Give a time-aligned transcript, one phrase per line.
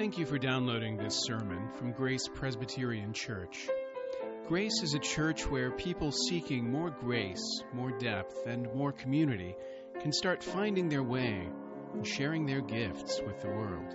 [0.00, 3.68] Thank you for downloading this sermon from Grace Presbyterian Church.
[4.48, 9.54] Grace is a church where people seeking more grace, more depth, and more community
[10.00, 11.46] can start finding their way
[11.92, 13.94] and sharing their gifts with the world.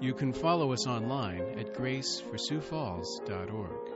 [0.00, 3.92] You can follow us online at graceforsiouxfalls.org.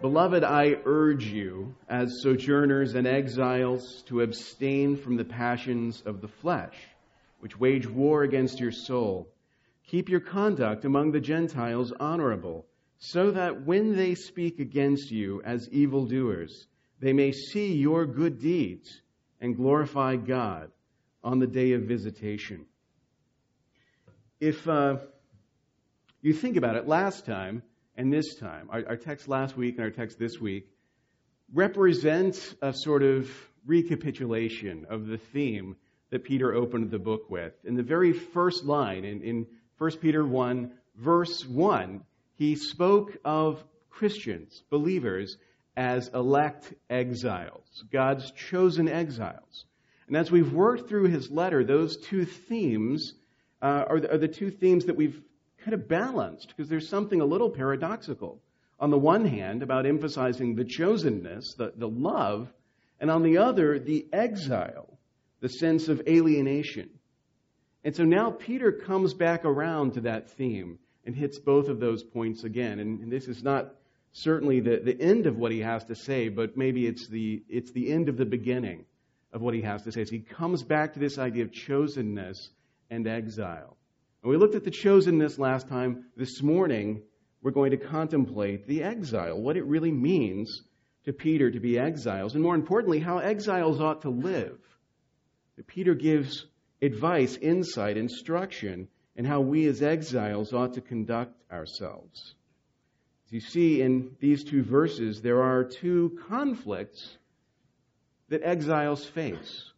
[0.00, 6.28] Beloved, I urge you, as sojourners and exiles, to abstain from the passions of the
[6.28, 6.74] flesh,
[7.40, 9.28] which wage war against your soul.
[9.86, 12.66] Keep your conduct among the Gentiles honorable,
[12.98, 16.66] so that when they speak against you as evildoers,
[17.00, 19.02] they may see your good deeds
[19.40, 20.70] and glorify God
[21.22, 22.66] on the day of visitation.
[24.40, 24.96] If uh,
[26.22, 27.62] you think about it, last time,
[27.96, 30.68] and this time, our, our text last week and our text this week,
[31.52, 33.30] represent a sort of
[33.64, 35.76] recapitulation of the theme
[36.10, 37.52] that Peter opened the book with.
[37.64, 39.46] In the very first line, in, in
[39.78, 42.02] 1 Peter 1, verse 1,
[42.34, 45.36] he spoke of Christians, believers,
[45.76, 49.66] as elect exiles, God's chosen exiles.
[50.06, 53.14] And as we've worked through his letter, those two themes
[53.60, 55.20] uh, are, the, are the two themes that we've
[55.58, 58.40] kind of balanced because there's something a little paradoxical.
[58.78, 62.52] On the one hand, about emphasizing the chosenness, the, the love,
[63.00, 64.95] and on the other, the exile,
[65.40, 66.90] the sense of alienation.
[67.84, 72.02] And so now Peter comes back around to that theme and hits both of those
[72.02, 72.80] points again.
[72.80, 73.74] And, and this is not
[74.12, 77.70] certainly the, the end of what he has to say, but maybe it's the, it's
[77.72, 78.84] the end of the beginning
[79.32, 80.04] of what he has to say.
[80.04, 82.48] So he comes back to this idea of chosenness
[82.90, 83.76] and exile.
[84.22, 86.06] And we looked at the chosenness last time.
[86.16, 87.02] This morning,
[87.42, 90.62] we're going to contemplate the exile, what it really means
[91.04, 94.58] to Peter to be exiles, and more importantly, how exiles ought to live.
[95.62, 96.46] Peter gives
[96.82, 102.34] advice, insight, instruction, and how we as exiles ought to conduct ourselves.
[103.26, 107.16] As you see in these two verses, there are two conflicts
[108.28, 109.72] that exiles face.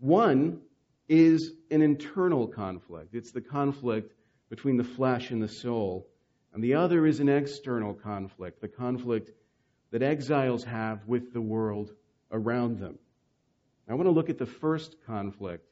[0.00, 0.60] One
[1.08, 3.14] is an internal conflict.
[3.14, 4.14] It's the conflict
[4.48, 6.06] between the flesh and the soul.
[6.52, 9.30] And the other is an external conflict, the conflict
[9.90, 11.92] that exiles have with the world
[12.32, 12.98] around them.
[13.88, 15.66] I want to look at the first conflict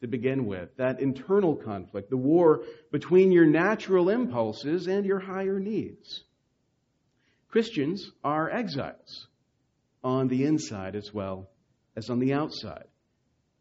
[0.00, 5.60] to begin with, that internal conflict, the war between your natural impulses and your higher
[5.60, 6.24] needs.
[7.48, 9.28] Christians are exiles
[10.02, 11.48] on the inside as well
[11.96, 12.86] as on the outside.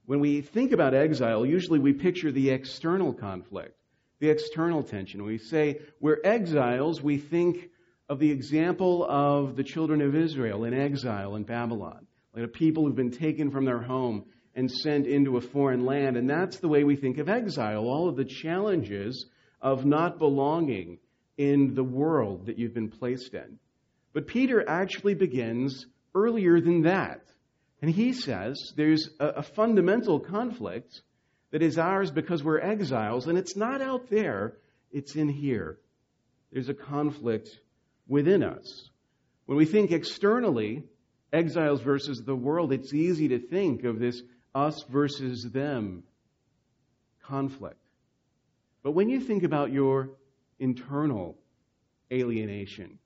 [0.06, 3.78] When we think about exile, usually we picture the external conflict,
[4.20, 5.22] the external tension.
[5.22, 7.70] When we say we're exiles, we think
[8.10, 12.86] of the example of the children of Israel in exile in Babylon, like a people
[12.86, 14.26] who've been taken from their home
[14.56, 16.18] and sent into a foreign land.
[16.18, 19.26] And that's the way we think of exile, all of the challenges
[19.62, 21.00] of not belonging
[21.38, 23.60] in the world that you've been placed in.
[24.14, 27.22] But Peter actually begins earlier than that.
[27.82, 31.02] And he says there's a, a fundamental conflict
[31.52, 34.58] that is ours because we're exiles, and it's not out there,
[34.92, 35.80] it's in here.
[36.52, 37.50] There's a conflict
[38.08, 38.90] within us.
[39.46, 40.84] When we think externally,
[41.34, 44.22] exiles versus the world, it's easy to think of this
[44.54, 46.04] us versus them
[47.24, 47.78] conflict.
[48.84, 50.10] But when you think about your
[50.60, 51.38] internal
[52.12, 53.00] alienation,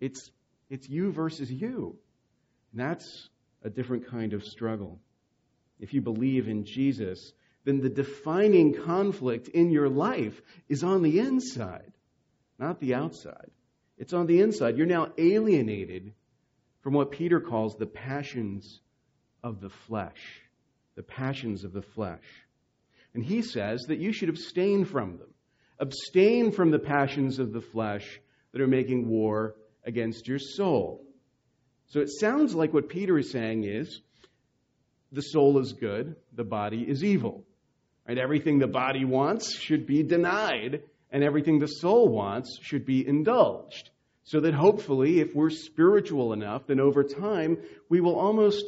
[0.00, 0.30] it's,
[0.70, 1.96] it's you versus you.
[2.72, 3.28] And that's
[3.62, 5.00] a different kind of struggle.
[5.80, 7.32] If you believe in Jesus,
[7.64, 11.92] then the defining conflict in your life is on the inside,
[12.58, 13.50] not the outside.
[13.98, 14.76] It's on the inside.
[14.76, 16.12] You're now alienated
[16.82, 18.80] from what Peter calls the passions
[19.42, 20.40] of the flesh.
[20.96, 22.24] The passions of the flesh.
[23.14, 25.28] And he says that you should abstain from them.
[25.78, 28.20] Abstain from the passions of the flesh
[28.52, 29.54] that are making war
[29.84, 31.04] against your soul.
[31.88, 34.00] So it sounds like what Peter is saying is
[35.10, 37.44] the soul is good, the body is evil.
[38.08, 38.18] Right?
[38.18, 43.90] Everything the body wants should be denied, and everything the soul wants should be indulged.
[44.24, 47.58] So that hopefully, if we're spiritual enough, then over time,
[47.88, 48.64] we will almost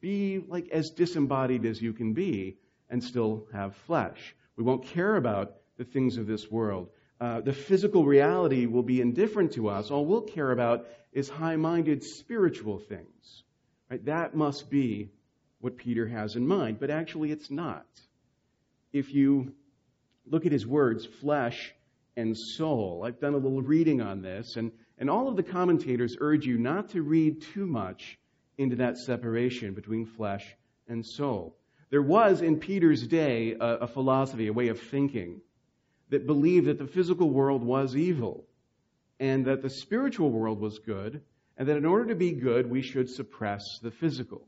[0.00, 2.58] be like as disembodied as you can be
[2.90, 4.34] and still have flesh.
[4.56, 6.90] We won't care about the things of this world.
[7.20, 9.90] Uh, the physical reality will be indifferent to us.
[9.90, 13.42] All we'll care about is high minded spiritual things.
[13.90, 14.04] Right?
[14.04, 15.10] That must be
[15.60, 17.86] what Peter has in mind, but actually it's not.
[18.92, 19.54] If you
[20.26, 21.74] look at his words, flesh
[22.16, 26.16] and soul, I've done a little reading on this, and, and all of the commentators
[26.20, 28.18] urge you not to read too much
[28.56, 30.56] into that separation between flesh
[30.88, 31.56] and soul.
[31.90, 35.40] There was in Peter's day a, a philosophy, a way of thinking
[36.10, 38.44] that believed that the physical world was evil
[39.20, 41.20] and that the spiritual world was good,
[41.56, 44.46] and that in order to be good, we should suppress the physical.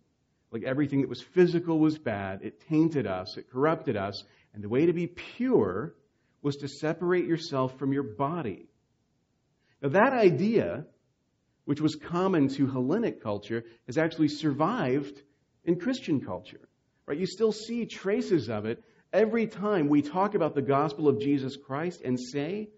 [0.53, 4.23] Like everything that was physical was bad, it tainted us, it corrupted us,
[4.55, 5.95] and the way to be pure
[6.43, 8.70] was to separate yourself from your body.
[9.83, 10.85] Now, that idea,
[11.65, 15.23] which was common to Hellenic culture, has actually survived
[15.65, 16.69] in Christian culture.
[17.07, 17.19] Right?
[17.19, 18.83] You still see traces of it
[19.13, 22.69] every time we talk about the gospel of Jesus Christ and say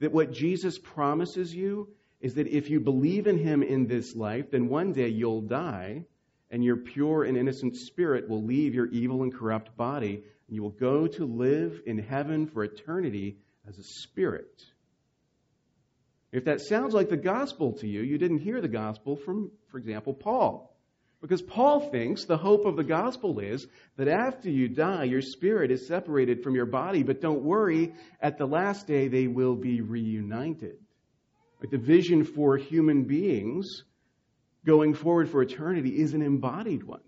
[0.00, 1.88] that what Jesus promises you
[2.20, 6.04] is that if you believe in him in this life, then one day you'll die
[6.50, 10.62] and your pure and innocent spirit will leave your evil and corrupt body and you
[10.62, 14.64] will go to live in heaven for eternity as a spirit.
[16.32, 19.78] If that sounds like the gospel to you, you didn't hear the gospel from, for
[19.78, 20.76] example, Paul.
[21.20, 23.66] Because Paul thinks the hope of the gospel is
[23.96, 28.38] that after you die, your spirit is separated from your body, but don't worry, at
[28.38, 30.78] the last day they will be reunited.
[31.60, 33.84] Like the vision for human beings
[34.64, 37.02] going forward for eternity is an embodied one.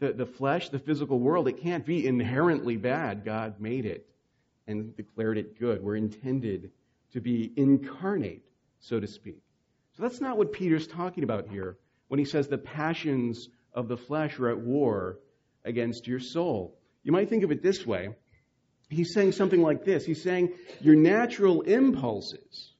[0.00, 3.24] The, the flesh, the physical world, it can't be inherently bad.
[3.24, 4.08] God made it
[4.66, 5.82] and declared it good.
[5.82, 6.70] We're intended
[7.12, 8.44] to be incarnate,
[8.80, 9.42] so to speak.
[9.96, 11.76] So that's not what Peter's talking about here
[12.08, 15.18] when he says the passions of the flesh are at war
[15.64, 16.78] against your soul.
[17.02, 18.10] You might think of it this way.
[18.90, 20.04] He's saying something like this.
[20.04, 22.72] He's saying your natural impulses,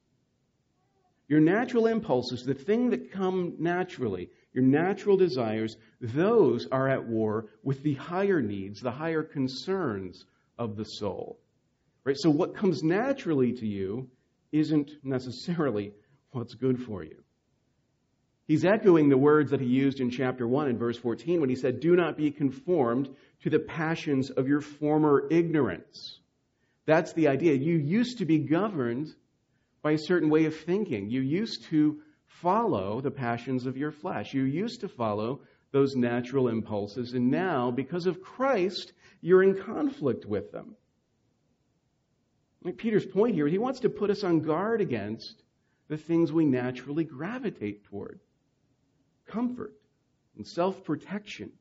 [1.28, 7.46] your natural impulses, the thing that come naturally, your natural desires, those are at war
[7.62, 10.24] with the higher needs, the higher concerns
[10.58, 11.38] of the soul.
[12.04, 12.16] Right?
[12.18, 14.08] So what comes naturally to you
[14.52, 15.92] isn't necessarily
[16.32, 17.22] what's good for you.
[18.46, 21.56] He's echoing the words that he used in chapter 1 in verse 14 when he
[21.56, 26.18] said, Do not be conformed to the passions of your former ignorance.
[26.86, 27.52] That's the idea.
[27.52, 29.14] You used to be governed
[29.82, 31.10] by a certain way of thinking.
[31.10, 34.32] You used to follow the passions of your flesh.
[34.32, 40.24] You used to follow those natural impulses, and now, because of Christ, you're in conflict
[40.24, 40.76] with them.
[42.62, 45.42] Like Peter's point here, he wants to put us on guard against
[45.88, 48.20] the things we naturally gravitate toward
[49.26, 49.74] comfort
[50.36, 51.52] and self protection,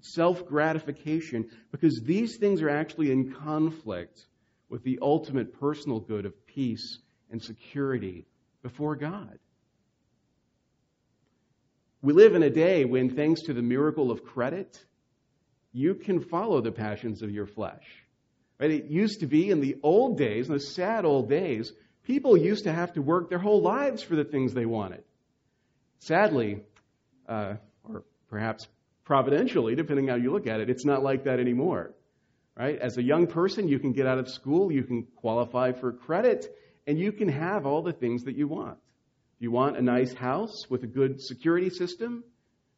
[0.00, 4.26] self gratification, because these things are actually in conflict
[4.68, 6.98] with the ultimate personal good of peace
[7.30, 8.26] and security
[8.62, 9.38] before God.
[12.00, 14.84] We live in a day when, thanks to the miracle of credit,
[15.72, 18.01] you can follow the passions of your flesh.
[18.62, 18.70] Right?
[18.70, 21.72] It used to be in the old days, in the sad old days,
[22.04, 25.02] people used to have to work their whole lives for the things they wanted.
[25.98, 26.60] Sadly,
[27.28, 28.68] uh, or perhaps
[29.02, 31.90] providentially, depending how you look at it, it's not like that anymore.
[32.56, 32.78] Right?
[32.78, 36.56] As a young person, you can get out of school, you can qualify for credit,
[36.86, 38.78] and you can have all the things that you want.
[39.40, 42.22] You want a nice house with a good security system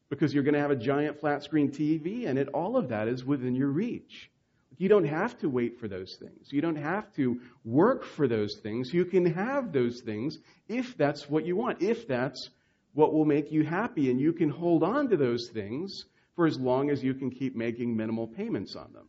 [0.08, 3.06] because you're going to have a giant flat screen TV, and it, all of that
[3.06, 4.30] is within your reach.
[4.76, 6.52] You don't have to wait for those things.
[6.52, 8.92] You don't have to work for those things.
[8.92, 10.38] You can have those things
[10.68, 12.50] if that's what you want, if that's
[12.92, 16.04] what will make you happy, and you can hold on to those things
[16.34, 19.06] for as long as you can keep making minimal payments on them.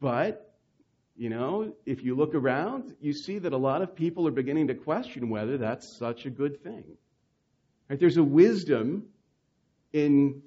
[0.00, 0.54] But,
[1.16, 4.68] you know, if you look around, you see that a lot of people are beginning
[4.68, 6.84] to question whether that's such a good thing.
[7.88, 7.98] Right?
[7.98, 9.06] There's a wisdom
[9.92, 10.42] in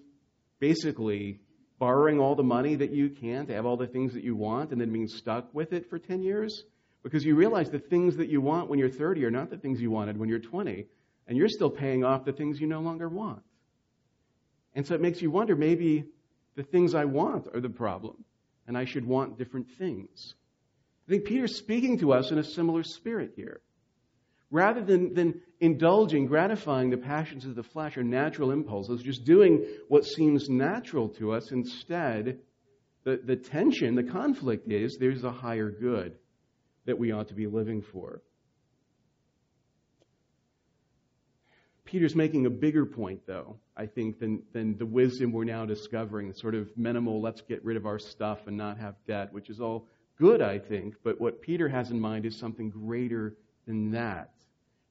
[0.59, 1.39] basically
[1.79, 4.71] borrowing all the money that you can to have all the things that you want
[4.71, 6.65] and then being stuck with it for 10 years
[7.03, 9.79] because you realize the things that you want when you're 30 are not the things
[9.79, 10.85] you wanted when you're 20
[11.27, 13.43] and you're still paying off the things you no longer want.
[14.73, 16.05] And so it makes you wonder maybe
[16.55, 18.23] the things I want are the problem,
[18.67, 20.35] and I should want different things.
[21.07, 23.61] I think Peter's speaking to us in a similar spirit here.
[24.49, 29.65] Rather than, than indulging, gratifying the passions of the flesh or natural impulses, just doing
[29.89, 32.39] what seems natural to us, instead,
[33.03, 36.17] the, the tension, the conflict is there's a higher good
[36.85, 38.21] that we ought to be living for.
[41.83, 46.33] Peter's making a bigger point, though, I think, than, than the wisdom we're now discovering,
[46.33, 49.61] sort of minimal, let's get rid of our stuff and not have debt, which is
[49.61, 49.87] all
[50.19, 50.95] good, I think.
[51.03, 53.35] But what Peter has in mind is something greater
[53.65, 54.31] than that.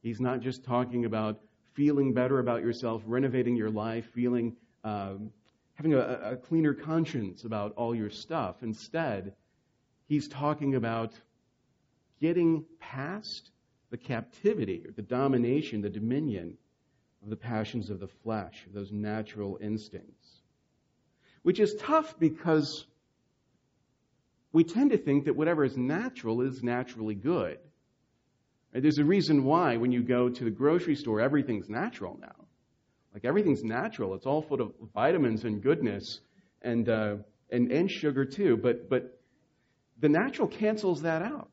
[0.06, 1.40] He's not just talking about
[1.74, 5.32] feeling better about yourself, renovating your life, feeling, um,
[5.74, 8.62] having a, a cleaner conscience about all your stuff.
[8.62, 9.34] Instead,
[10.06, 11.12] he's talking about
[12.20, 13.50] getting past
[13.90, 16.56] the captivity or the domination, the dominion
[17.24, 20.28] of the passions of the flesh, those natural instincts.
[21.42, 22.86] Which is tough because
[24.52, 27.58] we tend to think that whatever is natural is naturally good.
[28.72, 32.46] There's a reason why when you go to the grocery store, everything's natural now.
[33.14, 34.14] Like everything's natural.
[34.14, 36.20] It's all full of vitamins and goodness
[36.60, 37.16] and, uh,
[37.50, 38.58] and, and sugar too.
[38.58, 39.18] But, but
[39.98, 41.50] the natural cancels that out.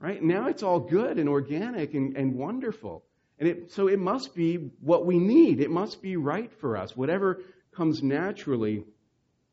[0.00, 0.22] Right?
[0.22, 3.04] Now it's all good and organic and, and wonderful.
[3.38, 5.60] And it, so it must be what we need.
[5.60, 6.96] It must be right for us.
[6.96, 7.40] Whatever
[7.74, 8.84] comes naturally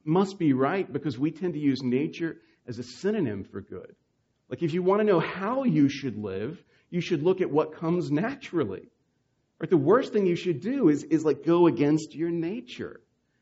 [0.03, 2.37] must be right because we tend to use nature
[2.67, 3.95] as a synonym for good.
[4.51, 7.73] Like if you want to know how you should live, you should look at what
[7.73, 8.89] comes naturally.
[9.59, 9.69] Right?
[9.69, 12.99] The worst thing you should do is, is like go against your nature.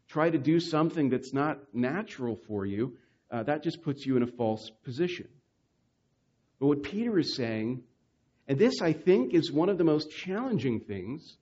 [0.08, 2.96] Try to do something that's not natural for you.
[3.32, 5.28] Uh, that just puts you in a false position.
[6.60, 7.82] But what Peter is saying,
[8.48, 11.38] and this I think is one of the most challenging things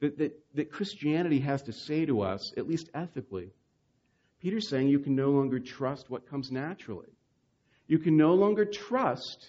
[0.00, 3.50] that, that, that Christianity has to say to us, at least ethically.
[4.42, 7.15] Peter's saying you can no longer trust what comes naturally.
[7.86, 9.48] You can no longer trust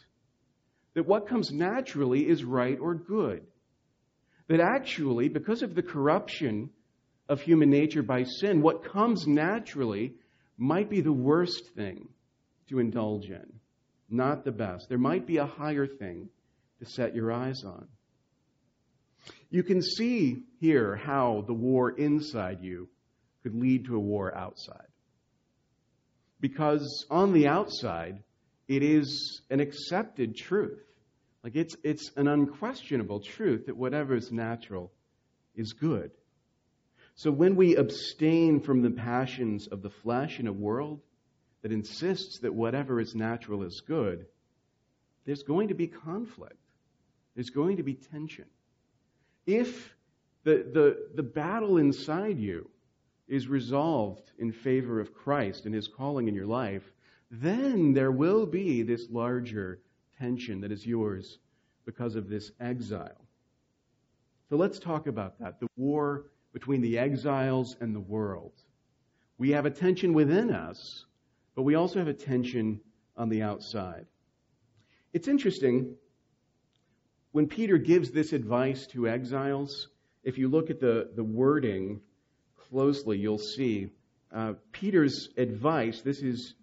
[0.93, 3.45] that what comes naturally is right or good.
[4.47, 6.69] That actually, because of the corruption
[7.27, 10.13] of human nature by sin, what comes naturally
[10.57, 12.07] might be the worst thing
[12.69, 13.59] to indulge in,
[14.09, 14.87] not the best.
[14.89, 16.29] There might be a higher thing
[16.79, 17.87] to set your eyes on.
[19.49, 22.89] You can see here how the war inside you
[23.43, 24.87] could lead to a war outside.
[26.39, 28.23] Because on the outside,
[28.67, 30.83] it is an accepted truth.
[31.43, 34.91] Like it's, it's an unquestionable truth that whatever is natural
[35.55, 36.11] is good.
[37.15, 41.01] So when we abstain from the passions of the flesh in a world
[41.61, 44.27] that insists that whatever is natural is good,
[45.25, 46.55] there's going to be conflict.
[47.35, 48.45] There's going to be tension.
[49.45, 49.95] If
[50.43, 52.69] the, the, the battle inside you
[53.27, 56.83] is resolved in favor of Christ and his calling in your life,
[57.29, 59.79] then there will be this larger
[60.19, 61.39] tension that is yours
[61.85, 63.27] because of this exile.
[64.49, 68.53] So let's talk about that the war between the exiles and the world.
[69.37, 71.05] We have a tension within us,
[71.55, 72.79] but we also have a tension
[73.15, 74.05] on the outside.
[75.13, 75.95] It's interesting
[77.31, 79.89] when Peter gives this advice to exiles,
[80.23, 82.01] if you look at the, the wording
[82.69, 83.89] closely, you'll see
[84.33, 86.01] uh, Peter's advice.
[86.01, 86.55] This is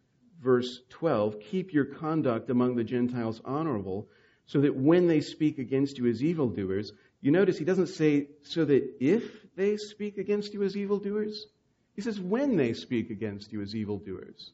[0.45, 4.07] verse 12 keep your conduct among the Gentiles honorable,
[4.47, 8.65] so that when they speak against you as evildoers, you notice he doesn't say so
[8.67, 9.25] that if
[9.57, 11.47] they speak against you as evildoers.
[11.95, 14.53] He says when they speak against you as evildoers.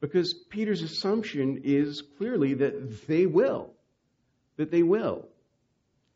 [0.00, 3.72] Because Peter's assumption is clearly that they will.
[4.56, 5.26] That they will.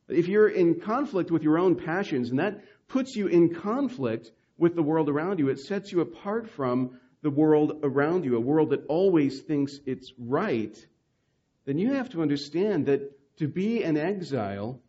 [0.08, 4.74] If you're in conflict with your own passions, and that puts you in conflict with
[4.74, 8.70] the world around you, it sets you apart from the world around you, a world
[8.70, 10.76] that always thinks it's right,
[11.66, 14.80] then you have to understand that to be an exile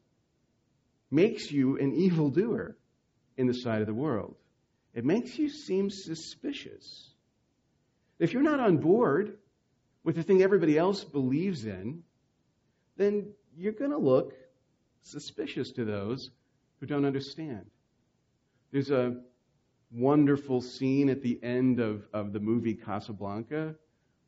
[1.09, 2.77] makes you an evildoer
[3.37, 4.35] in the sight of the world.
[4.93, 7.09] It makes you seem suspicious.
[8.19, 9.37] If you're not on board
[10.03, 12.03] with the thing everybody else believes in,
[12.97, 14.33] then you're going to look
[15.01, 16.29] suspicious to those
[16.79, 17.65] who don't understand.
[18.71, 19.17] There's a
[19.91, 23.75] wonderful scene at the end of, of the movie Casablanca,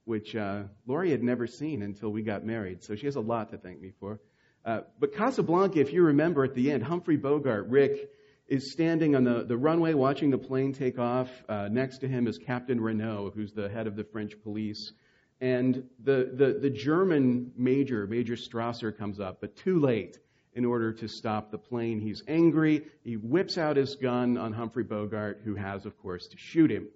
[0.05, 3.49] which uh, Lori had never seen until we got married, so she has a lot
[3.51, 4.19] to thank me for.
[4.65, 8.09] Uh, but Casablanca, if you remember at the end, Humphrey Bogart, Rick,
[8.47, 11.29] is standing on the, the runway watching the plane take off.
[11.47, 14.93] Uh, next to him is Captain Renault, who's the head of the French police.
[15.41, 20.19] And the, the, the German major, Major Strasser, comes up, but too late
[20.55, 21.99] in order to stop the plane.
[21.99, 22.85] He's angry.
[23.03, 26.87] He whips out his gun on Humphrey Bogart, who has, of course, to shoot him.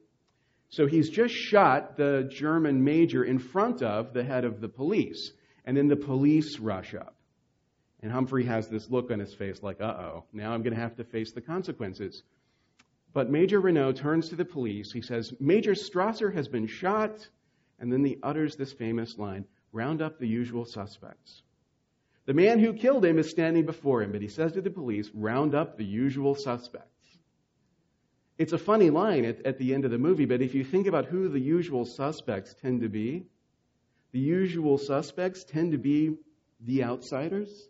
[0.70, 5.32] So he's just shot the German major in front of the head of the police.
[5.66, 7.16] And then the police rush up.
[8.02, 10.80] And Humphrey has this look on his face like, uh oh, now I'm going to
[10.80, 12.22] have to face the consequences.
[13.14, 14.92] But Major Renault turns to the police.
[14.92, 17.28] He says, Major Strasser has been shot.
[17.80, 21.42] And then he utters this famous line round up the usual suspects.
[22.28, 25.10] The man who killed him is standing before him, but he says to the police,
[25.14, 26.92] round up the usual suspects.
[28.38, 30.88] It's a funny line at, at, the end of the movie, but if you think
[30.88, 33.28] about who the usual suspects tend to be,
[34.12, 36.18] the usual suspects tend to be
[36.60, 37.70] the outsiders.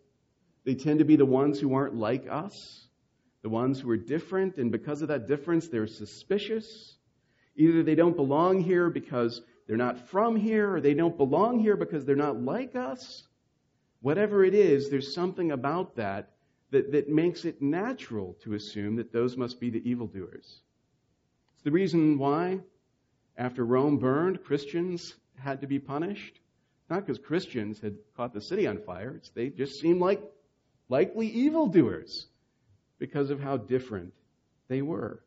[0.65, 2.87] They tend to be the ones who aren't like us,
[3.43, 6.97] the ones who are different, and because of that difference, they're suspicious.
[7.55, 11.77] Either they don't belong here because they're not from here, or they don't belong here
[11.77, 13.26] because they're not like us.
[14.07, 16.29] Whatever it is, there's something about that,
[16.71, 20.61] that that makes it natural to assume that those must be the evildoers.
[21.55, 22.61] It's the reason why,
[23.35, 26.39] after Rome burned, Christians had to be punished?
[26.89, 29.15] Not because Christians had caught the city on fire.
[29.17, 30.23] It's, they just seemed like
[30.87, 32.27] likely evildoers
[32.99, 34.13] because of how different
[34.69, 35.21] they were.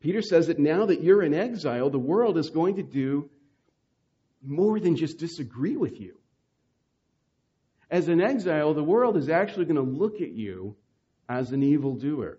[0.00, 3.30] Peter says that now that you're in exile, the world is going to do
[4.42, 6.18] more than just disagree with you.
[7.92, 10.74] As an exile, the world is actually going to look at you
[11.28, 12.38] as an evildoer.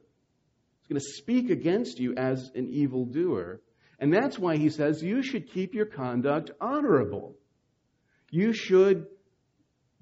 [0.79, 3.61] It's going to speak against you as an evildoer.
[3.99, 7.35] And that's why he says you should keep your conduct honorable.
[8.31, 9.05] You should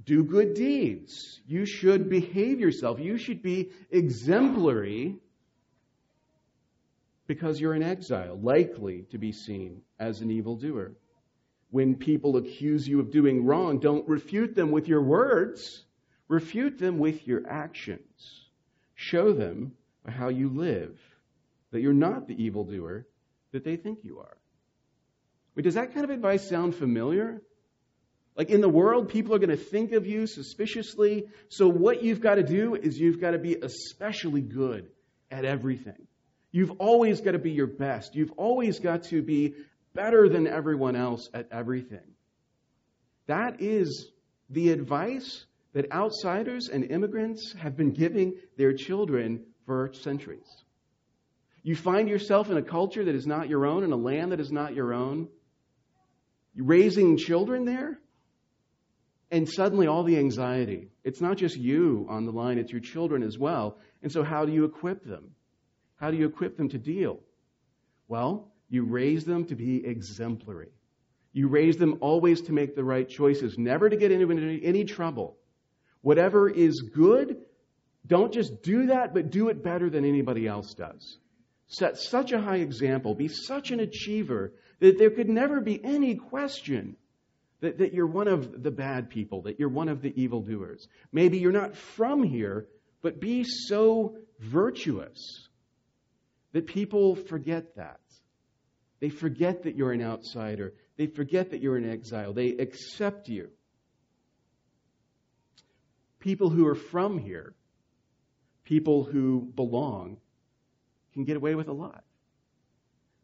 [0.06, 1.42] do good deeds.
[1.46, 3.02] You should behave yourself.
[3.02, 5.18] You should be exemplary
[7.28, 10.94] because you're an exile, likely to be seen as an evildoer.
[11.72, 15.84] When people accuse you of doing wrong, don't refute them with your words,
[16.28, 18.46] refute them with your actions.
[18.94, 19.74] Show them
[20.08, 21.00] how you live
[21.72, 23.08] that you're not the evildoer
[23.52, 24.38] that they think you are.
[25.56, 27.42] Wait, does that kind of advice sound familiar?
[28.36, 31.26] Like in the world, people are going to think of you suspiciously.
[31.50, 34.88] So what you've got to do is you've got to be especially good
[35.30, 36.08] at everything.
[36.52, 38.16] You've always got to be your best.
[38.16, 39.56] You've always got to be
[39.94, 42.16] better than everyone else at everything.
[43.28, 44.12] That is
[44.50, 50.64] the advice that outsiders and immigrants have been giving their children for centuries.
[51.64, 54.40] You find yourself in a culture that is not your own, in a land that
[54.40, 55.30] is not your own,
[56.56, 58.00] raising children there,
[59.30, 60.90] and suddenly all the anxiety.
[61.04, 63.78] It's not just you on the line, it's your children as well.
[64.04, 65.32] And so, how do you equip them?
[65.96, 67.20] How do you equip them to deal?
[68.08, 70.72] Well, you raise them to be exemplary.
[71.34, 75.38] You raise them always to make the right choices, never to get into any trouble.
[76.02, 77.38] Whatever is good,
[78.08, 81.20] don't just do that, but do it better than anybody else does.
[81.68, 86.16] Set such a high example, be such an achiever that there could never be any
[86.16, 86.96] question
[87.62, 90.88] that, that you're one of the bad people, that you're one of the evildoers.
[91.12, 92.68] Maybe you're not from here,
[93.02, 95.48] but be so virtuous
[96.52, 98.01] that people forget that.
[99.02, 100.74] They forget that you're an outsider.
[100.96, 102.32] They forget that you're in exile.
[102.34, 103.50] They accept you.
[106.20, 107.56] People who are from here,
[108.64, 110.18] people who belong,
[111.14, 112.04] can get away with a lot.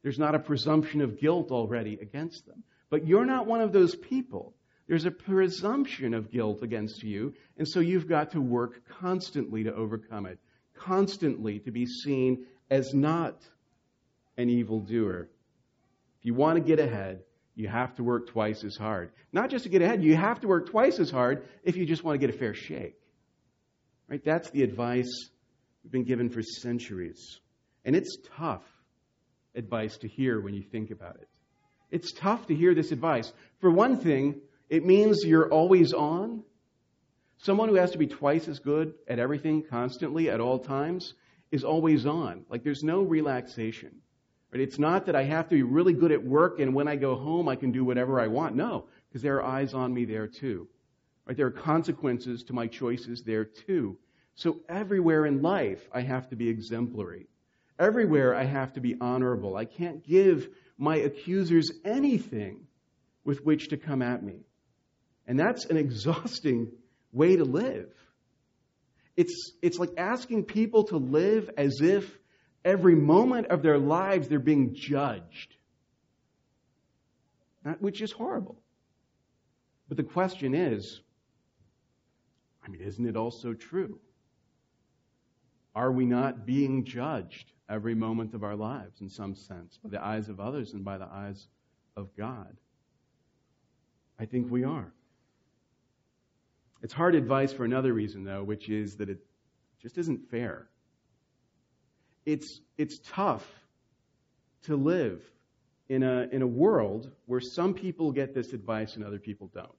[0.02, 2.64] There's not a presumption of guilt already against them.
[2.90, 4.56] But you're not one of those people.
[4.88, 9.76] There's a presumption of guilt against you, and so you've got to work constantly to
[9.76, 10.40] overcome it,
[10.76, 13.46] constantly to be seen as not
[14.38, 15.30] an evildoer.
[16.20, 17.24] If you want to get ahead,
[17.56, 19.12] you have to work twice as hard.
[19.34, 22.04] Not just to get ahead, you have to work twice as hard if you just
[22.04, 23.00] want to get a fair shake.
[24.08, 24.24] Right?
[24.24, 25.10] That's the advice
[25.84, 27.40] we've been given for centuries.
[27.84, 28.64] And it's tough
[29.56, 31.28] advice to hear when you think about it.
[31.90, 33.32] It's tough to hear this advice.
[33.60, 36.44] For one thing, it means you're always on.
[37.40, 41.14] Someone who has to be twice as good at everything constantly at all times
[41.52, 42.46] is always on.
[42.50, 44.02] Like there's no relaxation.
[44.52, 44.62] Right?
[44.62, 47.16] It's not that I have to be really good at work and when I go
[47.16, 48.56] home I can do whatever I want.
[48.56, 50.68] No, because there are eyes on me there too.
[51.26, 51.36] Right?
[51.36, 53.98] There are consequences to my choices there too.
[54.36, 57.28] So everywhere in life I have to be exemplary.
[57.80, 59.56] Everywhere I have to be honorable.
[59.56, 62.68] I can't give my accusers anything
[63.24, 64.46] with which to come at me.
[65.28, 66.72] And that's an exhausting
[67.12, 67.90] way to live.
[69.18, 72.18] It's, it's like asking people to live as if
[72.68, 75.56] every moment of their lives they're being judged,
[77.80, 78.62] which is horrible.
[79.88, 81.02] But the question is
[82.64, 84.00] I mean, isn't it also true?
[85.74, 90.04] Are we not being judged every moment of our lives in some sense by the
[90.04, 91.48] eyes of others and by the eyes
[91.96, 92.58] of God?
[94.20, 94.92] I think we are.
[96.82, 99.20] It's hard advice for another reason, though, which is that it
[99.82, 100.68] just isn't fair.
[102.28, 103.48] It's, it's tough
[104.64, 105.24] to live
[105.88, 109.72] in a, in a world where some people get this advice and other people don't.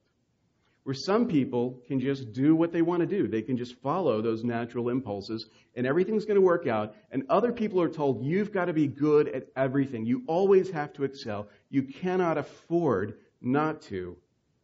[0.84, 3.28] Where some people can just do what they want to do.
[3.28, 5.44] They can just follow those natural impulses
[5.76, 6.94] and everything's going to work out.
[7.12, 10.06] And other people are told, you've got to be good at everything.
[10.06, 11.50] You always have to excel.
[11.68, 14.16] You cannot afford not to.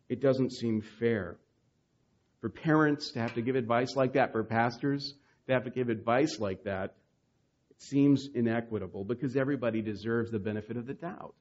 [0.08, 1.36] It doesn't seem fair
[2.40, 5.12] for parents to have to give advice like that, for pastors
[5.48, 6.94] to have to give advice like that,
[7.76, 11.34] it seems inequitable because everybody deserves the benefit of the doubt.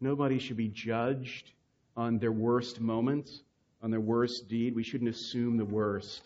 [0.00, 1.52] Nobody should be judged
[1.96, 3.42] on their worst moments,
[3.82, 4.74] on their worst deed.
[4.74, 6.22] We shouldn't assume the worst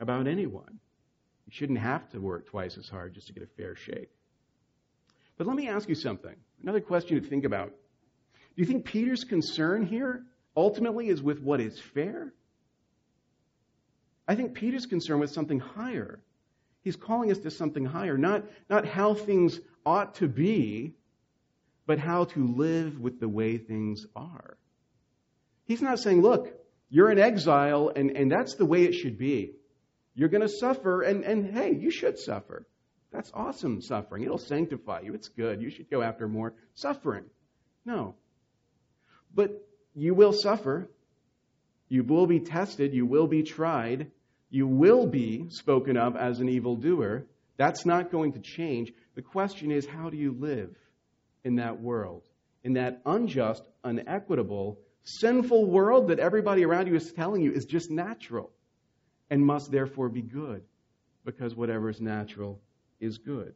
[0.00, 0.78] about anyone.
[1.46, 4.10] You shouldn't have to work twice as hard just to get a fair shake.
[5.36, 6.34] But let me ask you something.
[6.62, 7.68] Another question to think about.
[7.68, 10.24] Do you think Peter's concern here
[10.56, 12.32] ultimately is with what is fair?
[14.26, 16.20] I think Peter's concern with something higher.
[16.82, 20.94] He's calling us to something higher, not, not how things ought to be,
[21.86, 24.56] but how to live with the way things are.
[25.64, 26.52] He's not saying, look,
[26.90, 29.52] you're in exile and, and that's the way it should be.
[30.14, 32.66] You're going to suffer and, and hey, you should suffer.
[33.12, 34.22] That's awesome suffering.
[34.24, 35.14] It'll sanctify you.
[35.14, 35.62] It's good.
[35.62, 37.24] You should go after more suffering.
[37.84, 38.16] No.
[39.34, 40.90] But you will suffer.
[41.88, 42.92] You will be tested.
[42.92, 44.10] You will be tried.
[44.50, 47.26] You will be spoken of as an evildoer.
[47.56, 48.92] That's not going to change.
[49.14, 50.74] The question is, how do you live
[51.44, 52.22] in that world?
[52.64, 57.90] In that unjust, unequitable, sinful world that everybody around you is telling you is just
[57.90, 58.50] natural
[59.30, 60.62] and must therefore be good
[61.24, 62.60] because whatever is natural
[63.00, 63.54] is good.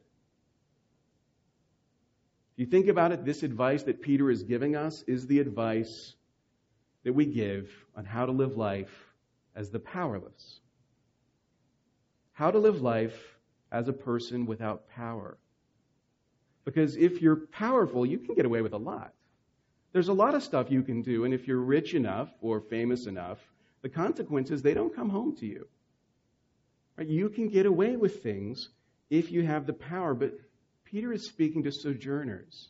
[2.53, 6.13] If you think about it, this advice that Peter is giving us is the advice
[7.03, 8.93] that we give on how to live life
[9.55, 10.59] as the powerless.
[12.33, 13.37] How to live life
[13.71, 15.37] as a person without power.
[16.65, 19.13] Because if you're powerful, you can get away with a lot.
[19.91, 23.05] There's a lot of stuff you can do, and if you're rich enough or famous
[23.05, 23.37] enough,
[23.83, 25.67] the consequences, they don't come home to you.
[26.97, 27.07] Right?
[27.07, 28.69] You can get away with things
[29.09, 30.33] if you have the power, but
[30.85, 32.69] Peter is speaking to sojourners.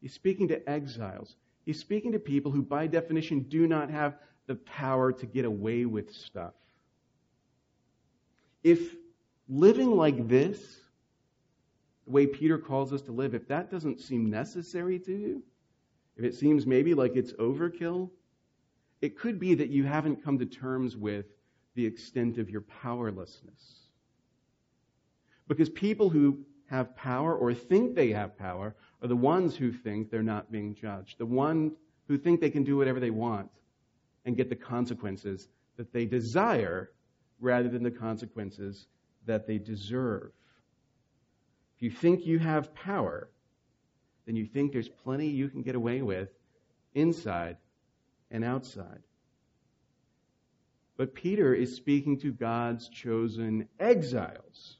[0.00, 1.36] He's speaking to exiles.
[1.64, 5.84] He's speaking to people who, by definition, do not have the power to get away
[5.84, 6.54] with stuff.
[8.62, 8.94] If
[9.48, 10.58] living like this,
[12.06, 15.42] the way Peter calls us to live, if that doesn't seem necessary to you,
[16.16, 18.10] if it seems maybe like it's overkill,
[19.00, 21.26] it could be that you haven't come to terms with
[21.74, 23.80] the extent of your powerlessness.
[25.48, 30.10] Because people who have power or think they have power are the ones who think
[30.10, 31.72] they're not being judged, the ones
[32.08, 33.50] who think they can do whatever they want
[34.24, 36.90] and get the consequences that they desire
[37.42, 38.86] rather than the consequences
[39.26, 40.30] that they deserve.
[41.76, 43.28] If you think you have power,
[44.24, 46.28] then you think there's plenty you can get away with
[46.94, 47.56] inside
[48.30, 49.02] and outside.
[50.96, 54.76] But Peter is speaking to God's chosen exiles.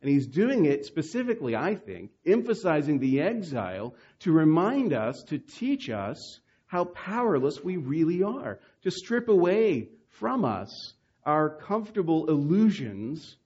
[0.00, 5.90] And he's doing it specifically, I think, emphasizing the exile to remind us, to teach
[5.90, 13.36] us how powerless we really are, to strip away from us our comfortable illusions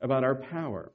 [0.00, 0.92] about our power.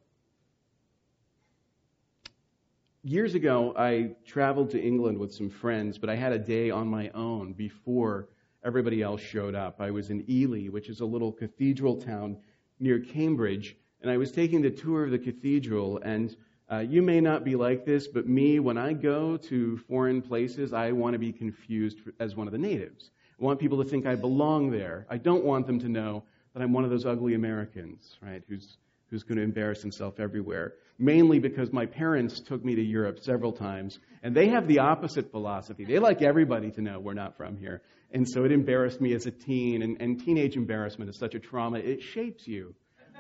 [3.04, 6.88] Years ago, I traveled to England with some friends, but I had a day on
[6.88, 8.30] my own before
[8.64, 9.80] everybody else showed up.
[9.80, 12.38] I was in Ely, which is a little cathedral town
[12.80, 16.00] near Cambridge, and I was taking the tour of the cathedral.
[16.04, 16.36] And
[16.72, 20.74] uh, you may not be like this, but me, when I go to foreign places,
[20.74, 23.12] I want to be confused as one of the natives.
[23.40, 25.06] I want people to think I belong there.
[25.10, 28.78] I don't want them to know that I'm one of those ugly Americans, right, who's,
[29.10, 30.74] who's going to embarrass himself everywhere.
[30.98, 35.32] Mainly because my parents took me to Europe several times, and they have the opposite
[35.32, 35.84] philosophy.
[35.84, 37.82] They like everybody to know we're not from here.
[38.12, 41.40] And so it embarrassed me as a teen, and, and teenage embarrassment is such a
[41.40, 42.74] trauma, it shapes you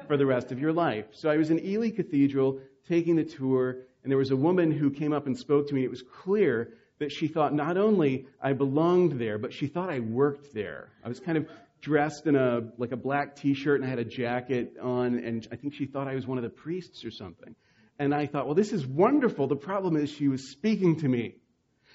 [0.07, 1.05] for the rest of your life.
[1.11, 4.89] So I was in Ely Cathedral taking the tour, and there was a woman who
[4.91, 5.83] came up and spoke to me.
[5.83, 9.99] It was clear that she thought not only I belonged there, but she thought I
[9.99, 10.89] worked there.
[11.03, 11.47] I was kind of
[11.81, 15.55] dressed in a like a black t-shirt and I had a jacket on and I
[15.55, 17.55] think she thought I was one of the priests or something.
[17.99, 19.47] And I thought, well, this is wonderful.
[19.47, 21.35] The problem is she was speaking to me.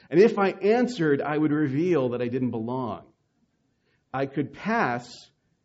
[0.09, 3.05] And if I answered, I would reveal that I didn't belong.
[4.13, 5.09] I could pass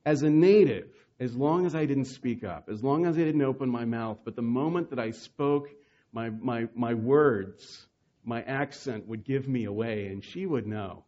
[0.05, 3.41] as a native as long as I didn't speak up, as long as I didn't
[3.41, 4.19] open my mouth.
[4.25, 5.69] But the moment that I spoke,
[6.11, 7.87] my, my, my words,
[8.25, 11.05] my accent would give me away, and she would know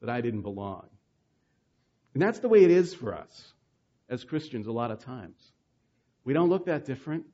[0.00, 0.86] that I didn't belong.
[2.14, 3.52] And that's the way it is for us
[4.08, 5.52] as Christians a lot of times.
[6.24, 7.26] We don't look that different.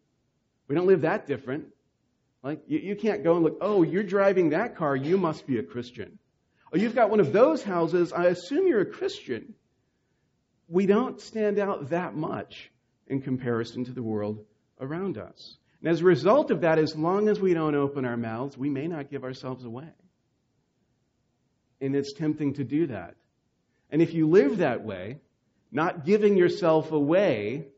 [0.69, 1.67] We don't live that different.
[2.43, 5.59] Like, you, you can't go and look, oh, you're driving that car, you must be
[5.59, 6.19] a Christian.
[6.73, 9.55] Oh, you've got one of those houses, I assume you're a Christian.
[10.69, 12.71] We don't stand out that much
[13.09, 14.45] in comparison to the world
[14.81, 15.57] around us.
[15.81, 18.69] And as a result of that, as long as we don't open our mouths, we
[18.69, 19.89] may not give ourselves away.
[21.81, 23.15] And it's tempting to do that.
[23.91, 25.19] And if you live that way,
[25.73, 27.69] not giving yourself away,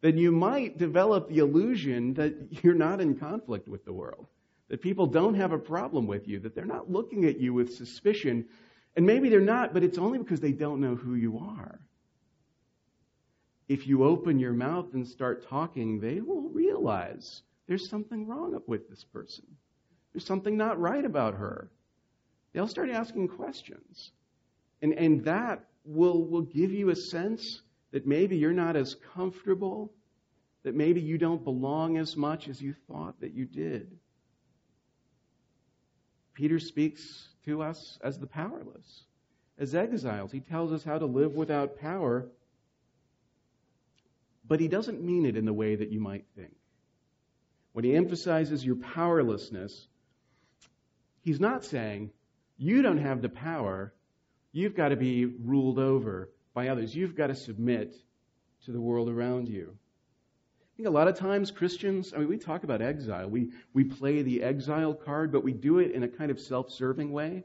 [0.00, 4.26] then you might develop the illusion that you're not in conflict with the world,
[4.68, 7.76] that people don't have a problem with you, that they're not looking at you with
[7.76, 8.46] suspicion.
[8.96, 11.78] And maybe they're not, but it's only because they don't know who you are.
[13.68, 18.90] If you open your mouth and start talking, they will realize there's something wrong with
[18.90, 19.46] this person.
[20.12, 21.70] There's something not right about her.
[22.52, 24.10] They'll start asking questions.
[24.82, 29.90] And, and that will, will give you a sense that maybe you're not as comfortable,
[30.64, 33.96] that maybe you don't belong as much as you thought that you did.
[36.34, 39.04] Peter speaks to us as the powerless,
[39.58, 40.30] as exiles.
[40.30, 42.26] He tells us how to live without power,
[44.46, 46.52] but he doesn't mean it in the way that you might think.
[47.72, 49.88] When he emphasizes your powerlessness,
[51.22, 52.10] he's not saying,
[52.58, 53.92] you don't have the power,
[54.52, 57.94] you've got to be ruled over by others, you've got to submit
[58.64, 59.76] to the world around you.
[60.72, 63.28] I think a lot of times Christians, I mean, we talk about exile.
[63.28, 66.70] We, we play the exile card, but we do it in a kind of self
[66.70, 67.44] serving way.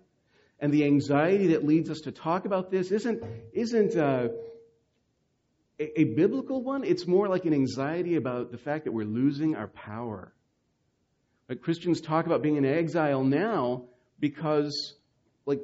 [0.60, 4.30] And the anxiety that leads us to talk about this isn't, isn't uh,
[5.80, 6.84] a, a biblical one.
[6.84, 10.34] It's more like an anxiety about the fact that we're losing our power.
[11.50, 13.84] Like Christians talk about being in exile now
[14.20, 14.96] because,
[15.46, 15.62] like,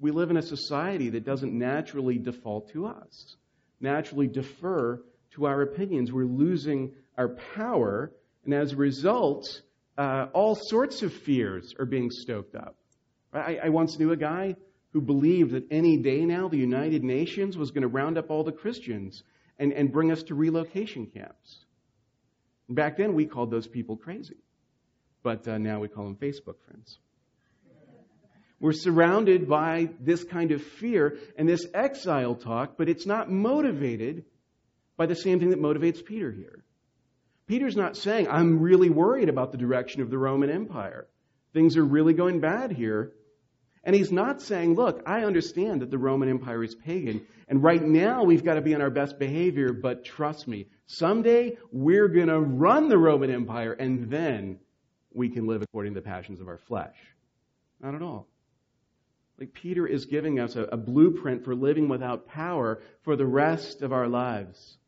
[0.00, 3.36] we live in a society that doesn't naturally default to us,
[3.80, 5.00] naturally defer
[5.32, 6.12] to our opinions.
[6.12, 8.12] We're losing our power,
[8.44, 9.62] and as a result,
[9.96, 12.76] uh, all sorts of fears are being stoked up.
[13.32, 14.56] I, I once knew a guy
[14.92, 18.44] who believed that any day now the United Nations was going to round up all
[18.44, 19.22] the Christians
[19.58, 21.64] and, and bring us to relocation camps.
[22.68, 24.36] Back then, we called those people crazy,
[25.22, 26.98] but uh, now we call them Facebook friends.
[28.60, 34.24] We're surrounded by this kind of fear and this exile talk, but it's not motivated
[34.96, 36.64] by the same thing that motivates Peter here.
[37.46, 41.06] Peter's not saying, I'm really worried about the direction of the Roman Empire.
[41.54, 43.12] Things are really going bad here.
[43.84, 47.82] And he's not saying, look, I understand that the Roman Empire is pagan, and right
[47.82, 52.28] now we've got to be on our best behavior, but trust me, someday we're going
[52.28, 54.58] to run the Roman Empire, and then
[55.12, 56.96] we can live according to the passions of our flesh.
[57.80, 58.26] Not at all.
[59.38, 63.82] Like Peter is giving us a, a blueprint for living without power for the rest
[63.82, 64.78] of our lives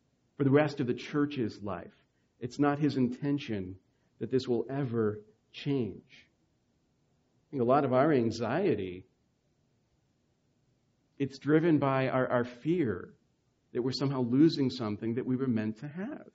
[0.40, 1.92] for the rest of the church's life.
[2.40, 3.76] It's not his intention
[4.20, 5.20] that this will ever
[5.52, 6.29] change.
[7.52, 9.04] A lot of our anxiety
[11.20, 13.10] it's driven by our, our fear
[13.74, 16.26] that we're somehow losing something that we were meant to have.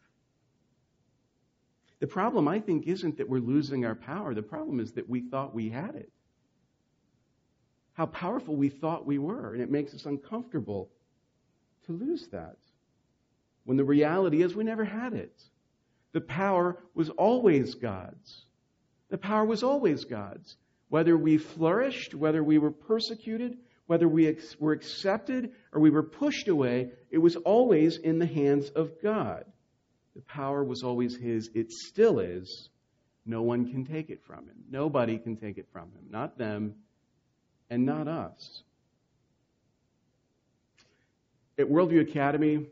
[2.00, 4.36] The problem, I think, isn't that we're losing our power.
[4.36, 6.12] The problem is that we thought we had it.
[7.94, 10.92] How powerful we thought we were, and it makes us uncomfortable
[11.88, 12.58] to lose that
[13.64, 15.42] when the reality is we never had it.
[16.12, 18.46] The power was always God's.
[19.10, 20.58] The power was always God's.
[20.90, 26.48] Whether we flourished, whether we were persecuted, whether we were accepted or we were pushed
[26.48, 29.46] away, it was always in the hands of God.
[30.16, 31.50] The power was always His.
[31.54, 32.70] It still is.
[33.26, 34.56] No one can take it from Him.
[34.70, 36.06] Nobody can take it from Him.
[36.10, 36.76] Not them
[37.70, 38.64] and not us.
[41.58, 42.68] At Worldview Academy,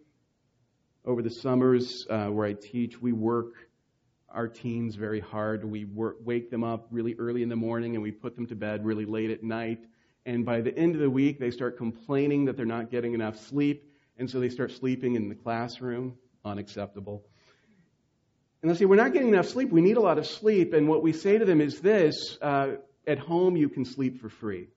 [1.06, 3.54] over the summers uh, where I teach, we work
[4.34, 5.64] our teens very hard.
[5.64, 8.56] We work, wake them up really early in the morning and we put them to
[8.56, 9.80] bed really late at night.
[10.26, 13.38] And by the end of the week, they start complaining that they're not getting enough
[13.38, 13.92] sleep.
[14.18, 16.18] And so they start sleeping in the classroom.
[16.46, 17.24] Unacceptable.
[18.62, 19.70] And they say, We're not getting enough sleep.
[19.70, 20.74] We need a lot of sleep.
[20.74, 24.30] And what we say to them is this uh, At home, you can sleep for
[24.30, 24.70] free.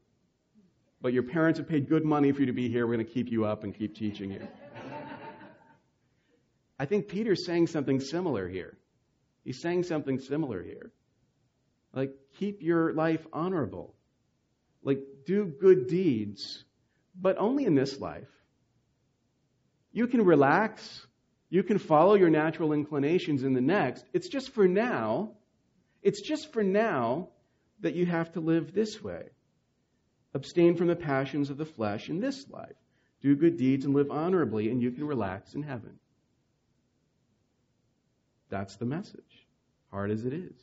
[1.01, 2.87] But your parents have paid good money for you to be here.
[2.87, 4.41] We're going to keep you up and keep teaching you.
[6.79, 8.77] I think Peter's saying something similar here.
[9.47, 10.91] He's saying something similar here.
[11.95, 13.95] Like, keep your life honorable.
[14.83, 16.65] Like, do good deeds,
[17.15, 18.29] but only in this life.
[19.93, 21.07] You can relax.
[21.49, 24.05] You can follow your natural inclinations in the next.
[24.13, 25.31] It's just for now.
[26.03, 27.29] It's just for now
[27.83, 29.29] that you have to live this way.
[30.35, 32.75] Abstain from the passions of the flesh in this life.
[33.23, 36.01] Do good deeds and live honorably, and you can relax in heaven.
[38.49, 39.47] That's the message,
[39.91, 40.57] hard as it is.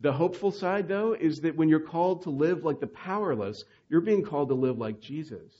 [0.00, 4.00] The hopeful side, though, is that when you're called to live like the powerless, you're
[4.00, 5.52] being called to live like Jesus.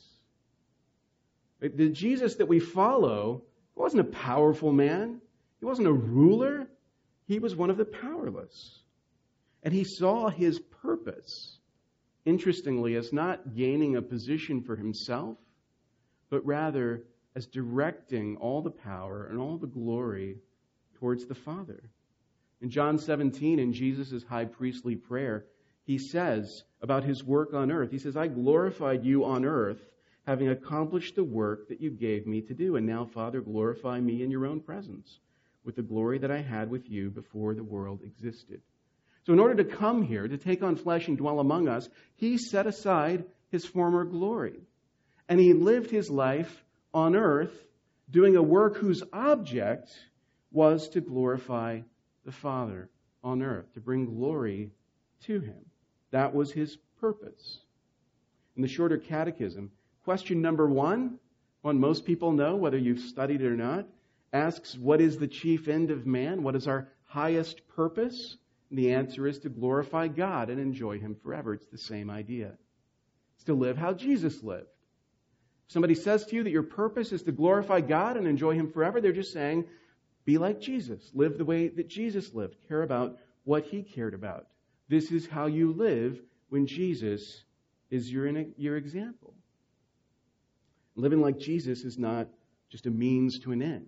[1.60, 3.42] The Jesus that we follow
[3.76, 5.20] wasn't a powerful man,
[5.60, 6.66] he wasn't a ruler,
[7.28, 8.80] he was one of the powerless.
[9.62, 11.58] And he saw his purpose,
[12.24, 15.38] interestingly, as not gaining a position for himself,
[16.30, 20.36] but rather as directing all the power and all the glory
[20.98, 21.82] towards the Father.
[22.60, 25.46] In John 17, in Jesus' high priestly prayer,
[25.84, 29.80] he says about his work on earth, he says, I glorified you on earth,
[30.26, 32.76] having accomplished the work that you gave me to do.
[32.76, 35.18] And now, Father, glorify me in your own presence
[35.64, 38.60] with the glory that I had with you before the world existed.
[39.24, 42.38] So, in order to come here, to take on flesh and dwell among us, he
[42.38, 44.60] set aside his former glory.
[45.28, 47.52] And he lived his life on earth
[48.10, 49.90] doing a work whose object
[50.50, 51.80] was to glorify
[52.24, 52.88] the Father
[53.24, 54.70] on earth, to bring glory
[55.24, 55.64] to him.
[56.10, 57.60] That was his purpose.
[58.56, 59.70] In the shorter catechism,
[60.04, 61.18] question number one,
[61.62, 63.86] one most people know, whether you've studied it or not,
[64.32, 66.42] asks, What is the chief end of man?
[66.42, 68.36] What is our highest purpose?
[68.68, 71.54] And the answer is to glorify God and enjoy Him forever.
[71.54, 72.52] It's the same idea.
[73.36, 74.66] It's to live how Jesus lived.
[75.72, 79.00] Somebody says to you that your purpose is to glorify God and enjoy Him forever,
[79.00, 79.64] they're just saying,
[80.26, 81.10] Be like Jesus.
[81.14, 82.56] Live the way that Jesus lived.
[82.68, 84.48] Care about what He cared about.
[84.90, 87.44] This is how you live when Jesus
[87.90, 89.32] is your, your example.
[90.94, 92.28] Living like Jesus is not
[92.68, 93.86] just a means to an end.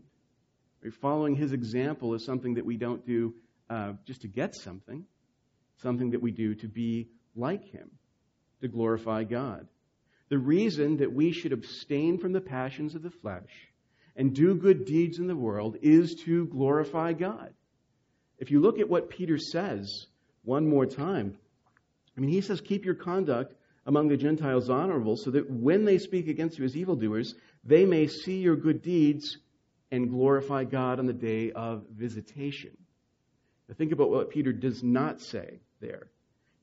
[1.02, 3.34] Following his example is something that we don't do
[3.68, 5.04] uh, just to get something,
[5.82, 7.90] something that we do to be like him,
[8.62, 9.66] to glorify God.
[10.28, 13.50] The reason that we should abstain from the passions of the flesh
[14.16, 17.52] and do good deeds in the world is to glorify God.
[18.38, 20.06] If you look at what Peter says
[20.42, 21.36] one more time,
[22.16, 23.54] I mean, he says, Keep your conduct
[23.86, 27.34] among the Gentiles honorable, so that when they speak against you as evildoers,
[27.64, 29.38] they may see your good deeds
[29.90, 32.76] and glorify God on the day of visitation.
[33.68, 36.08] Now think about what Peter does not say there.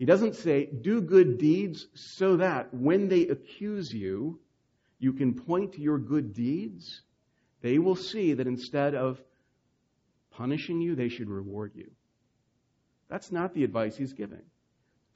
[0.01, 4.39] He doesn't say, do good deeds so that when they accuse you,
[4.97, 7.03] you can point to your good deeds.
[7.61, 9.21] They will see that instead of
[10.31, 11.91] punishing you, they should reward you.
[13.11, 14.41] That's not the advice he's giving.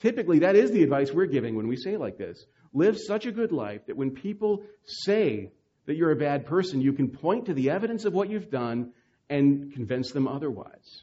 [0.02, 2.45] Typically, that is the advice we're giving when we say like this.
[2.71, 5.52] Live such a good life that when people say
[5.88, 8.91] that you're a bad person, you can point to the evidence of what you've done
[9.32, 11.02] and convince them otherwise.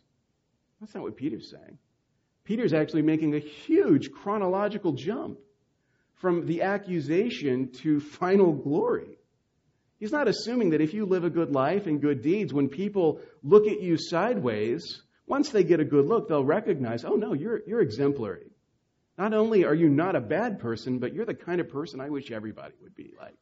[0.80, 1.78] That's not what Peter's saying.
[2.44, 5.38] Peter's actually making a huge chronological jump
[6.14, 9.18] from the accusation to final glory.
[9.98, 13.20] He's not assuming that if you live a good life and good deeds, when people
[13.42, 17.60] look at you sideways, once they get a good look, they'll recognize, oh no, you're,
[17.66, 18.50] you're exemplary.
[19.16, 22.08] Not only are you not a bad person, but you're the kind of person I
[22.08, 23.38] wish everybody would be like.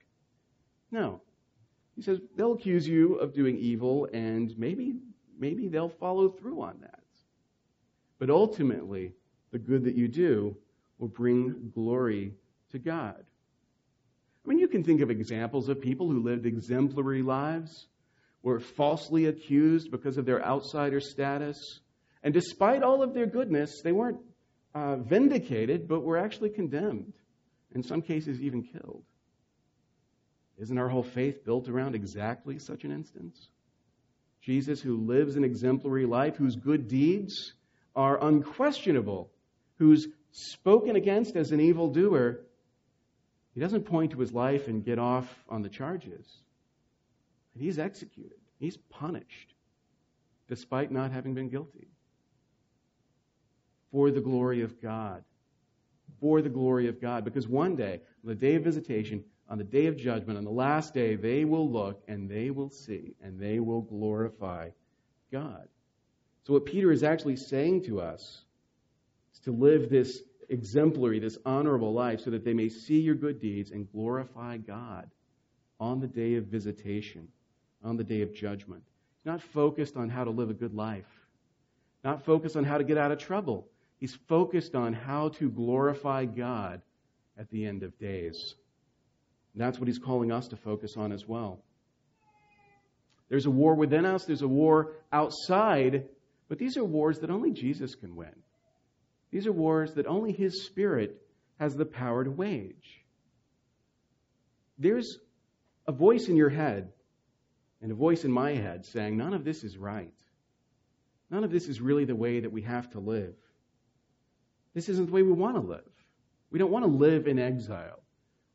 [0.91, 1.23] No.
[1.97, 4.97] He says they'll accuse you of doing evil and maybe
[5.39, 7.00] maybe they'll follow through on that.
[8.21, 9.15] But ultimately,
[9.51, 10.55] the good that you do
[10.99, 12.35] will bring glory
[12.71, 13.25] to God.
[14.45, 17.89] I mean, you can think of examples of people who lived exemplary lives,
[18.43, 21.81] were falsely accused because of their outsider status,
[22.23, 24.21] and despite all of their goodness, they weren't
[24.75, 27.15] uh, vindicated, but were actually condemned,
[27.75, 29.03] in some cases, even killed.
[30.59, 33.49] Isn't our whole faith built around exactly such an instance?
[34.43, 37.55] Jesus, who lives an exemplary life, whose good deeds
[37.95, 39.31] are unquestionable,
[39.79, 42.41] who's spoken against as an evildoer,
[43.55, 46.43] he doesn't point to his life and get off on the charges.
[47.59, 49.55] He's executed, he's punished,
[50.49, 51.89] despite not having been guilty
[53.91, 55.25] for the glory of God.
[56.21, 57.25] For the glory of God.
[57.25, 60.51] Because one day, on the day of visitation, on the day of judgment, on the
[60.51, 64.71] last day, they will look and they will see and they will glorify
[65.33, 65.69] God.
[66.47, 68.43] So, what Peter is actually saying to us
[69.33, 73.41] is to live this exemplary, this honorable life so that they may see your good
[73.41, 75.11] deeds and glorify God
[75.79, 77.29] on the day of visitation,
[77.85, 78.83] on the day of judgment.
[79.19, 81.07] He's Not focused on how to live a good life,
[82.03, 83.69] not focused on how to get out of trouble,
[84.01, 86.81] He's focused on how to glorify God
[87.39, 88.55] at the end of days.
[89.53, 91.63] And that's what he's calling us to focus on as well.
[93.29, 96.09] There's a war within us, there's a war outside,
[96.51, 98.35] but these are wars that only Jesus can win.
[99.31, 101.23] These are wars that only his spirit
[101.61, 103.05] has the power to wage.
[104.77, 105.19] There's
[105.87, 106.91] a voice in your head
[107.81, 110.13] and a voice in my head saying, none of this is right.
[111.31, 113.37] None of this is really the way that we have to live.
[114.75, 115.85] This isn't the way we want to live.
[116.51, 118.03] We don't want to live in exile.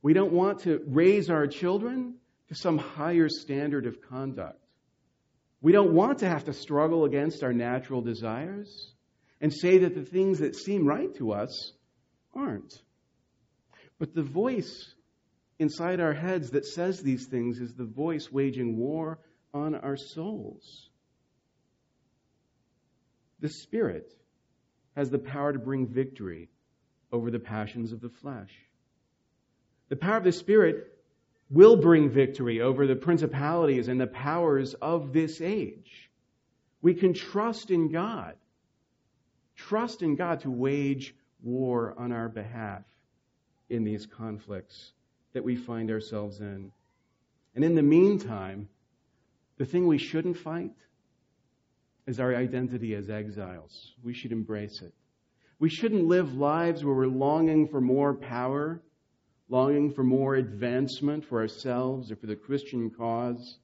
[0.01, 2.15] We don't want to raise our children
[2.49, 4.64] to some higher standard of conduct.
[5.65, 8.93] We don't want to have to struggle against our natural desires
[9.41, 11.73] and say that the things that seem right to us
[12.35, 12.71] aren't.
[13.97, 14.93] But the voice
[15.57, 19.17] inside our heads that says these things is the voice waging war
[19.55, 20.91] on our souls.
[23.39, 24.13] The Spirit
[24.95, 26.51] has the power to bring victory
[27.11, 28.51] over the passions of the flesh.
[29.89, 30.94] The power of the Spirit
[31.49, 36.09] will bring victory over the principalities and the powers of this age.
[36.81, 38.35] We can trust in God.
[39.55, 42.83] Trust in God to wage war on our behalf.
[43.69, 44.91] in these conflicts
[45.33, 46.71] that we find ourselves in.
[47.55, 48.69] And in the meantime,
[49.57, 50.75] the thing we shouldn't fight
[52.07, 53.93] is our identity as exiles.
[54.03, 54.93] We should embrace it.
[55.57, 58.81] We shouldn't live lives where we're longing for more power,
[59.49, 63.57] longing for more advancement for ourselves or for the Christian cause.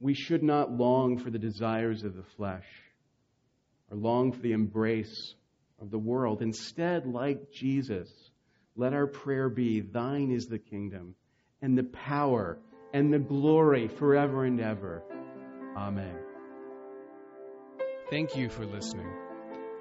[0.00, 2.66] We should not long for the desires of the flesh
[3.90, 5.34] or long for the embrace
[5.80, 6.42] of the world.
[6.42, 8.08] Instead, like Jesus,
[8.76, 11.14] let our prayer be Thine is the kingdom
[11.60, 12.58] and the power
[12.92, 15.02] and the glory forever and ever.
[15.76, 16.16] Amen.
[18.10, 19.27] Thank you for listening.